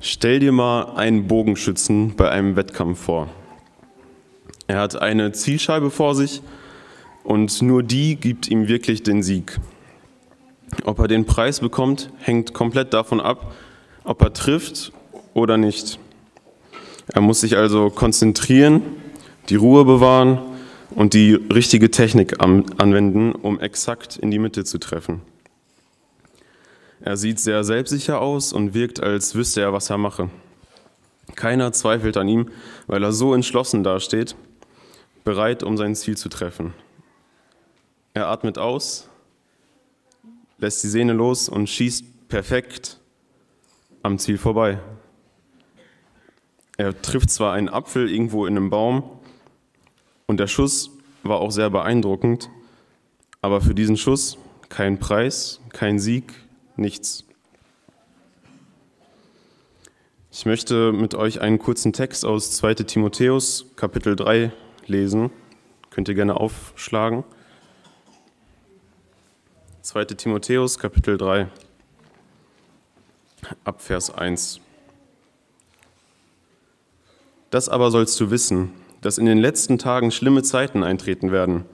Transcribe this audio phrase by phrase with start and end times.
[0.00, 3.28] Stell dir mal einen Bogenschützen bei einem Wettkampf vor.
[4.68, 6.40] Er hat eine Zielscheibe vor sich
[7.24, 9.58] und nur die gibt ihm wirklich den Sieg.
[10.84, 13.54] Ob er den Preis bekommt, hängt komplett davon ab,
[14.04, 14.92] ob er trifft
[15.34, 15.98] oder nicht.
[17.08, 18.82] Er muss sich also konzentrieren,
[19.48, 20.38] die Ruhe bewahren
[20.90, 25.22] und die richtige Technik anwenden, um exakt in die Mitte zu treffen.
[27.00, 30.30] Er sieht sehr selbstsicher aus und wirkt, als wüsste er, was er mache.
[31.36, 32.50] Keiner zweifelt an ihm,
[32.86, 34.34] weil er so entschlossen dasteht,
[35.24, 36.74] bereit, um sein Ziel zu treffen.
[38.14, 39.08] Er atmet aus,
[40.58, 42.98] lässt die Sehne los und schießt perfekt
[44.02, 44.80] am Ziel vorbei.
[46.76, 49.08] Er trifft zwar einen Apfel irgendwo in einem Baum
[50.26, 50.90] und der Schuss
[51.22, 52.50] war auch sehr beeindruckend,
[53.40, 54.38] aber für diesen Schuss
[54.68, 56.32] kein Preis, kein Sieg,
[56.78, 57.24] nichts.
[60.30, 64.52] Ich möchte mit euch einen kurzen Text aus 2 Timotheus Kapitel 3
[64.86, 65.30] lesen.
[65.90, 67.24] Könnt ihr gerne aufschlagen.
[69.82, 71.48] 2 Timotheus Kapitel 3
[73.64, 74.60] ab Vers 1.
[77.50, 78.70] Das aber sollst du wissen,
[79.00, 81.64] dass in den letzten Tagen schlimme Zeiten eintreten werden.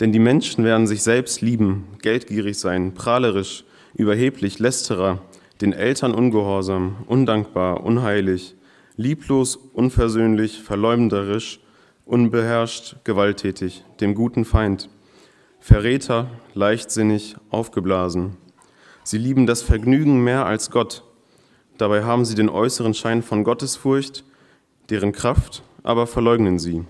[0.00, 3.65] Denn die Menschen werden sich selbst lieben, geldgierig sein, prahlerisch,
[3.96, 5.20] überheblich, lästerer,
[5.60, 8.54] den Eltern ungehorsam, undankbar, unheilig,
[8.96, 11.60] lieblos, unversöhnlich, verleumderisch,
[12.04, 14.88] unbeherrscht, gewalttätig, dem guten Feind,
[15.58, 18.36] Verräter, leichtsinnig, aufgeblasen.
[19.02, 21.02] Sie lieben das Vergnügen mehr als Gott.
[21.78, 24.24] Dabei haben sie den äußeren Schein von Gottesfurcht,
[24.90, 26.84] deren Kraft aber verleugnen sie.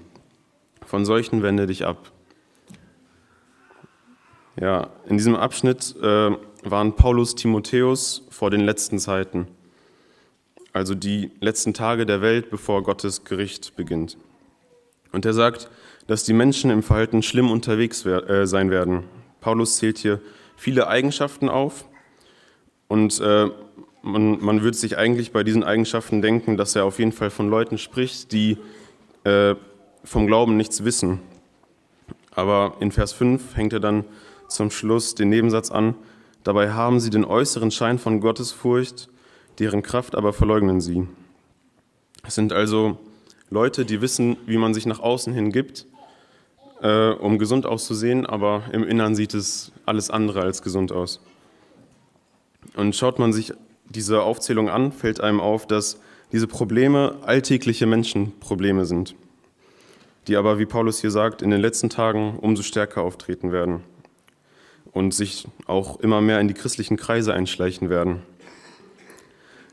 [0.85, 2.13] Von solchen wende dich ab.
[4.61, 6.31] Ja, in diesem Abschnitt äh,
[6.71, 9.47] waren Paulus Timotheus vor den letzten Zeiten,
[10.73, 14.17] also die letzten Tage der Welt, bevor Gottes Gericht beginnt.
[15.13, 15.71] Und er sagt,
[16.07, 19.05] dass die Menschen im Verhalten schlimm unterwegs äh, sein werden.
[19.41, 20.21] Paulus zählt hier
[20.57, 21.87] viele Eigenschaften auf
[22.89, 23.49] und äh,
[24.03, 27.49] man, man würde sich eigentlich bei diesen Eigenschaften denken, dass er auf jeden Fall von
[27.49, 28.59] Leuten spricht, die
[29.25, 29.55] äh,
[30.05, 31.21] vom Glauben nichts wissen.
[32.33, 34.05] Aber in Vers 5 hängt er dann
[34.49, 35.95] zum Schluss den Nebensatz an,
[36.47, 39.09] dabei haben sie den äußeren Schein von Gottesfurcht,
[39.59, 41.09] deren Kraft aber verleugnen sie.
[42.25, 42.99] Es sind also
[43.51, 45.87] Leute, die wissen, wie man sich nach außen hin gibt,
[46.83, 51.21] äh, um gesund auszusehen, aber im Innern sieht es alles andere als gesund aus.
[52.77, 53.53] Und schaut man sich
[53.89, 59.17] diese Aufzählung an, fällt einem auf, dass diese Probleme alltägliche Menschenprobleme sind,
[60.29, 63.83] die aber, wie Paulus hier sagt, in den letzten Tagen umso stärker auftreten werden
[64.97, 68.23] und sich auch immer mehr in die christlichen Kreise einschleichen werden.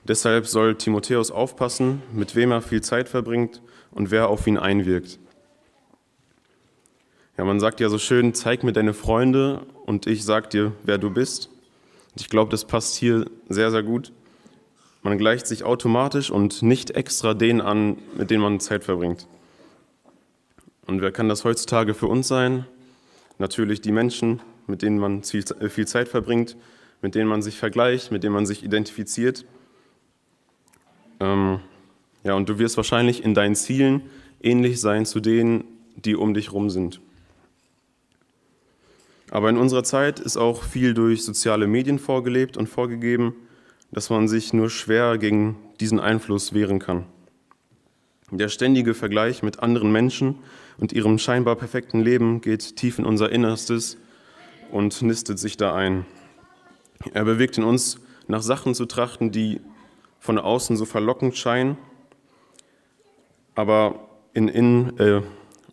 [0.05, 5.19] Deshalb soll Timotheus aufpassen, mit wem er viel Zeit verbringt und wer auf ihn einwirkt.
[7.37, 10.97] Ja, man sagt ja so schön, zeig mir deine Freunde und ich sag dir, wer
[10.97, 11.49] du bist.
[12.17, 14.11] Ich glaube, das passt hier sehr, sehr gut.
[15.03, 19.25] Man gleicht sich automatisch und nicht extra denen an, mit denen man Zeit verbringt.
[20.85, 22.65] Und wer kann das heutzutage für uns sein?
[23.39, 26.55] Natürlich die Menschen, mit denen man äh, viel Zeit verbringt,
[27.01, 29.45] mit denen man sich vergleicht, mit denen man sich identifiziert.
[31.19, 31.59] Ähm,
[32.23, 34.01] ja, und du wirst wahrscheinlich in deinen Zielen
[34.41, 35.63] ähnlich sein zu denen,
[35.95, 37.01] die um dich rum sind.
[39.29, 43.35] Aber in unserer Zeit ist auch viel durch soziale Medien vorgelebt und vorgegeben,
[43.91, 47.05] dass man sich nur schwer gegen diesen Einfluss wehren kann.
[48.31, 50.39] Der ständige Vergleich mit anderen Menschen
[50.77, 53.97] und ihrem scheinbar perfekten Leben geht tief in unser Innerstes
[54.73, 56.03] und nistet sich da ein.
[57.13, 59.61] Er bewegt in uns, nach Sachen zu trachten, die
[60.19, 61.77] von außen so verlockend scheinen,
[63.53, 65.21] aber in innen äh,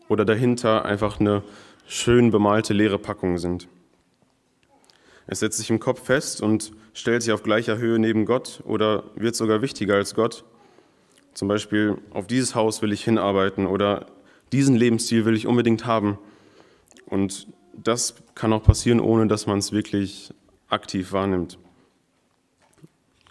[0.09, 1.43] oder dahinter einfach eine
[1.87, 3.69] schön bemalte leere Packung sind.
[5.27, 9.05] Es setzt sich im Kopf fest und stellt sich auf gleicher Höhe neben Gott oder
[9.15, 10.45] wird sogar wichtiger als Gott.
[11.33, 14.07] Zum Beispiel, auf dieses Haus will ich hinarbeiten oder
[14.53, 16.19] diesen Lebensstil will ich unbedingt haben.
[17.07, 20.33] Und das kann auch passieren, ohne dass man es wirklich
[20.71, 21.59] aktiv wahrnimmt.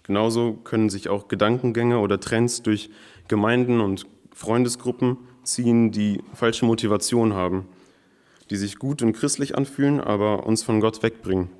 [0.04, 2.90] Genauso können sich auch Gedankengänge oder Trends durch
[3.26, 7.66] Gemeinden und Freundesgruppen ziehen, die falsche Motivation haben,
[8.50, 11.50] die sich gut und christlich anfühlen, aber uns von Gott wegbringen.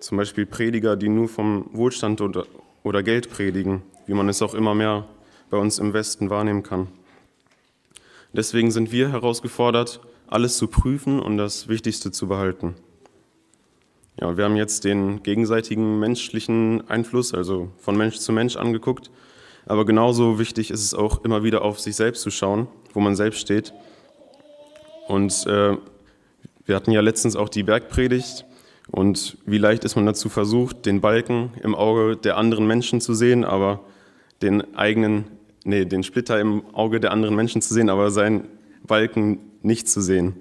[0.00, 2.46] Zum Beispiel Prediger, die nur vom Wohlstand oder,
[2.82, 5.06] oder Geld predigen, wie man es auch immer mehr
[5.50, 6.88] bei uns im Westen wahrnehmen kann.
[8.32, 12.74] Deswegen sind wir herausgefordert, alles zu prüfen und das Wichtigste zu behalten.
[14.20, 19.10] Ja, wir haben jetzt den gegenseitigen menschlichen Einfluss, also von Mensch zu Mensch angeguckt,
[19.66, 23.16] Aber genauso wichtig ist es auch immer wieder auf sich selbst zu schauen, wo man
[23.16, 23.72] selbst steht.
[25.08, 25.76] Und äh,
[26.66, 28.44] wir hatten ja letztens auch die Bergpredigt.
[28.90, 33.14] Und wie leicht ist man dazu versucht, den Balken im Auge der anderen Menschen zu
[33.14, 33.80] sehen, aber
[34.42, 35.24] den eigenen,
[35.64, 38.46] nee, den Splitter im Auge der anderen Menschen zu sehen, aber seinen
[38.86, 40.34] Balken nicht zu sehen.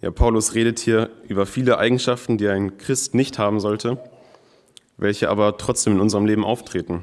[0.00, 3.98] Ja, Paulus redet hier über viele Eigenschaften, die ein Christ nicht haben sollte,
[4.96, 7.02] welche aber trotzdem in unserem Leben auftreten.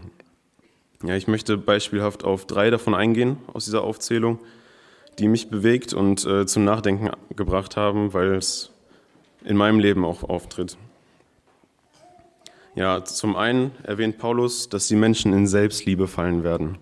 [1.03, 4.39] Ja, ich möchte beispielhaft auf drei davon eingehen aus dieser Aufzählung,
[5.19, 8.71] die mich bewegt und äh, zum Nachdenken gebracht haben, weil es
[9.43, 10.77] in meinem Leben auch auftritt.
[12.75, 16.77] Ja, zum einen erwähnt Paulus, dass die Menschen in Selbstliebe fallen werden.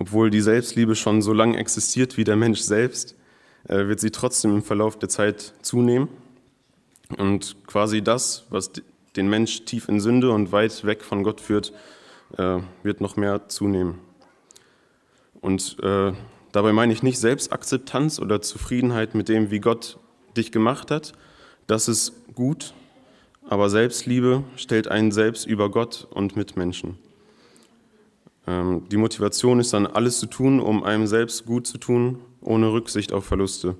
[0.00, 3.16] Obwohl die Selbstliebe schon so lange existiert wie der Mensch selbst,
[3.66, 6.08] äh, wird sie trotzdem im Verlauf der Zeit zunehmen.
[7.16, 8.70] Und quasi das, was
[9.16, 11.72] den Mensch tief in Sünde und weit weg von Gott führt,
[12.36, 13.98] äh, wird noch mehr zunehmen.
[15.40, 16.12] Und äh,
[16.52, 19.98] dabei meine ich nicht Selbstakzeptanz oder Zufriedenheit mit dem, wie Gott
[20.36, 21.12] dich gemacht hat.
[21.66, 22.72] Das ist gut,
[23.48, 26.98] aber Selbstliebe stellt einen selbst über Gott und Mitmenschen.
[28.48, 32.72] Ähm, die Motivation ist dann, alles zu tun, um einem selbst gut zu tun, ohne
[32.72, 33.76] Rücksicht auf Verluste.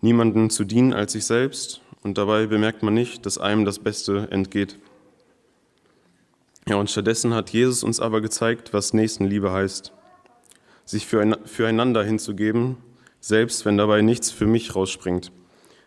[0.00, 4.26] Niemanden zu dienen als sich selbst und dabei bemerkt man nicht, dass einem das Beste
[4.32, 4.76] entgeht.
[6.68, 9.92] Ja, und stattdessen hat Jesus uns aber gezeigt, was Nächstenliebe heißt.
[10.84, 12.76] Sich füreinander hinzugeben,
[13.20, 15.30] selbst wenn dabei nichts für mich rausspringt.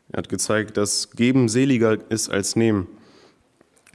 [0.10, 2.88] Er hat gezeigt, dass Geben seliger ist als Nehmen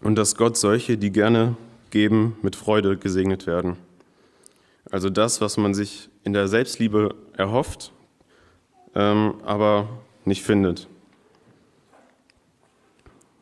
[0.02, 1.56] und dass Gott solche, die gerne
[1.90, 3.78] geben, mit Freude gesegnet werden.
[4.90, 7.92] Also das, was man sich in der Selbstliebe erhofft,
[8.94, 9.88] ähm, aber
[10.24, 10.88] nicht findet.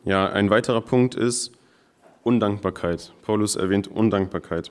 [0.05, 1.53] Ja, ein weiterer Punkt ist,
[2.23, 3.13] Undankbarkeit.
[3.23, 4.71] Paulus erwähnt Undankbarkeit.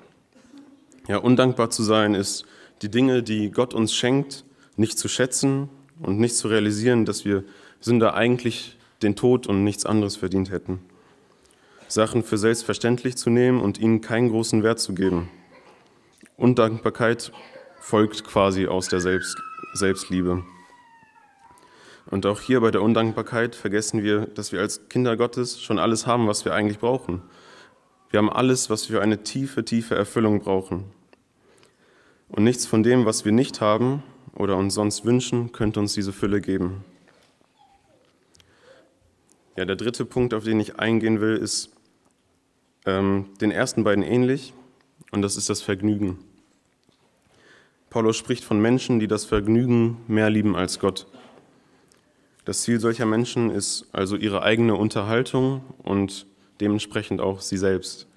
[1.07, 2.45] Ja, undankbar zu sein ist,
[2.81, 4.45] die Dinge, die Gott uns schenkt,
[4.75, 5.69] nicht zu schätzen
[5.99, 7.43] und nicht zu realisieren, dass wir
[7.79, 10.79] Sünder eigentlich den Tod und nichts anderes verdient hätten.
[11.87, 15.29] Sachen für selbstverständlich zu nehmen und ihnen keinen großen Wert zu geben.
[16.37, 17.31] Undankbarkeit
[17.79, 19.35] folgt quasi aus der Selbst
[19.73, 20.43] Selbstliebe.
[22.05, 26.05] Und auch hier bei der Undankbarkeit vergessen wir, dass wir als Kinder Gottes schon alles
[26.05, 27.23] haben, was wir eigentlich brauchen.
[28.11, 30.85] Wir haben alles, was wir für eine tiefe, tiefe Erfüllung brauchen.
[32.29, 34.03] Und nichts von dem, was wir nicht haben
[34.35, 36.85] oder uns sonst wünschen, könnte uns diese Fülle geben.
[39.55, 41.71] Ja, der dritte Punkt, auf den ich eingehen will, ist
[42.85, 44.53] ähm, den ersten beiden ähnlich,
[45.11, 46.19] und das ist das Vergnügen.
[47.89, 51.07] Paulus spricht von Menschen, die das Vergnügen mehr lieben als Gott.
[52.45, 56.25] Das Ziel solcher Menschen ist also ihre eigene Unterhaltung und
[56.59, 58.07] dementsprechend auch sie selbst.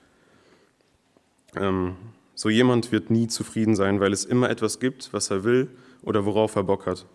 [1.56, 1.96] Ähm,
[2.34, 5.68] so jemand wird nie zufrieden sein, weil es immer etwas gibt, was er will
[6.02, 7.06] oder worauf er Bock hat.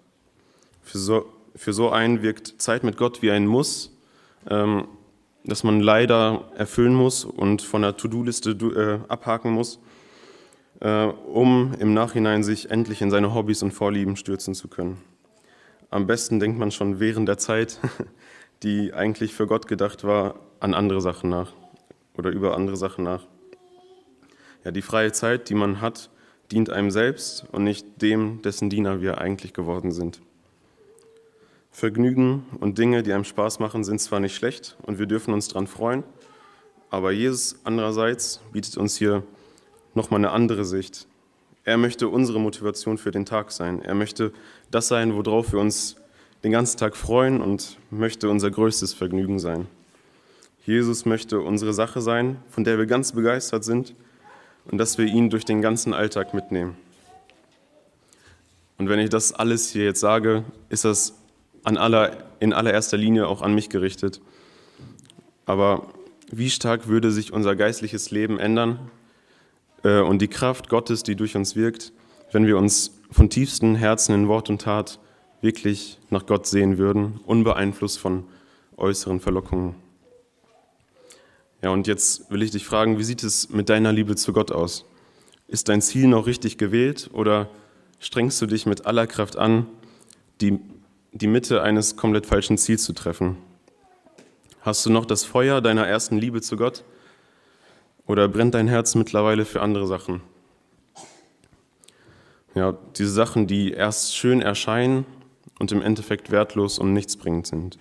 [0.81, 1.25] Für so,
[1.55, 3.91] für so einen wirkt Zeit mit Gott wie ein Muss,
[4.49, 4.87] ähm,
[5.43, 9.79] das man leider erfüllen muss und von der To-Do-Liste äh, abhaken muss,
[10.79, 14.97] äh, um im Nachhinein sich endlich in seine Hobbys und Vorlieben stürzen zu können.
[15.89, 17.79] Am besten denkt man schon während der Zeit,
[18.63, 21.53] die eigentlich für Gott gedacht war, an andere Sachen nach
[22.17, 23.25] oder über andere Sachen nach.
[24.63, 26.09] Ja, die freie Zeit, die man hat,
[26.51, 30.21] dient einem selbst und nicht dem, dessen Diener wir eigentlich geworden sind.
[31.71, 35.49] Vergnügen und Dinge, die einem Spaß machen, sind zwar nicht schlecht und wir dürfen uns
[35.49, 36.03] daran freuen,
[36.89, 39.23] aber Jesus andererseits bietet uns hier
[39.95, 41.07] nochmal eine andere Sicht.
[41.63, 43.81] Er möchte unsere Motivation für den Tag sein.
[43.81, 44.31] Er möchte
[44.69, 45.95] das sein, worauf wir uns
[46.43, 49.67] den ganzen Tag freuen und möchte unser größtes Vergnügen sein.
[50.65, 53.95] Jesus möchte unsere Sache sein, von der wir ganz begeistert sind
[54.65, 56.77] und dass wir ihn durch den ganzen Alltag mitnehmen.
[58.77, 61.15] Und wenn ich das alles hier jetzt sage, ist das
[61.63, 64.21] an aller, in allererster Linie auch an mich gerichtet.
[65.45, 65.87] Aber
[66.31, 68.79] wie stark würde sich unser geistliches Leben ändern
[69.85, 71.93] und die Kraft Gottes, die durch uns wirkt,
[72.31, 74.99] wenn wir uns von tiefstem Herzen in Wort und Tat
[75.41, 78.25] wirklich nach Gott sehen würden, unbeeinflusst von
[78.77, 79.75] äußeren Verlockungen.
[81.61, 84.51] Ja, und jetzt will ich dich fragen, wie sieht es mit deiner Liebe zu Gott
[84.51, 84.85] aus?
[85.47, 87.49] Ist dein Ziel noch richtig gewählt oder
[87.99, 89.67] strengst du dich mit aller Kraft an,
[90.41, 90.59] die,
[91.11, 93.37] die Mitte eines komplett falschen Ziels zu treffen?
[94.61, 96.83] Hast du noch das Feuer deiner ersten Liebe zu Gott
[98.07, 100.21] oder brennt dein Herz mittlerweile für andere Sachen?
[102.53, 105.05] Ja, diese Sachen, die erst schön erscheinen
[105.59, 107.77] und im Endeffekt wertlos und nichtsbringend sind.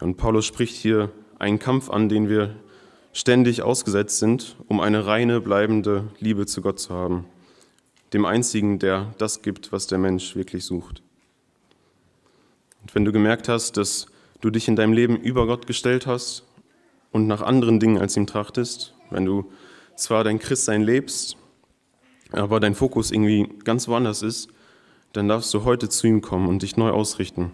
[0.00, 2.56] Und Paulus spricht hier einen Kampf an, den wir
[3.12, 7.26] ständig ausgesetzt sind, um eine reine, bleibende Liebe zu Gott zu haben,
[8.12, 11.02] dem Einzigen, der das gibt, was der Mensch wirklich sucht.
[12.82, 14.06] Und wenn du gemerkt hast, dass
[14.40, 16.44] du dich in deinem Leben über Gott gestellt hast
[17.12, 19.50] und nach anderen Dingen als ihm trachtest, wenn du
[19.94, 21.36] zwar dein Christsein lebst,
[22.32, 24.48] aber dein Fokus irgendwie ganz woanders ist,
[25.12, 27.52] dann darfst du heute zu ihm kommen und dich neu ausrichten.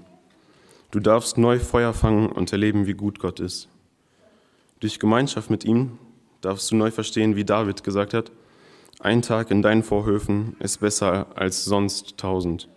[0.92, 3.68] Du darfst neu Feuer fangen und erleben, wie gut Gott ist.
[4.80, 5.98] Durch Gemeinschaft mit ihm
[6.40, 8.30] darfst du neu verstehen, wie David gesagt hat,
[9.00, 12.68] ein Tag in deinen Vorhöfen ist besser als sonst tausend.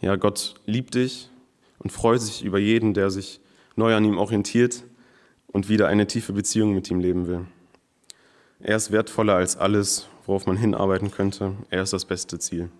[0.00, 1.30] Ja, Gott liebt dich
[1.78, 3.40] und freut sich über jeden, der sich
[3.76, 4.84] neu an ihm orientiert
[5.54, 7.46] und wieder eine tiefe Beziehung mit ihm leben will.
[8.58, 11.54] Er ist wertvoller als alles, worauf man hinarbeiten könnte.
[11.70, 12.70] Er ist das beste Ziel.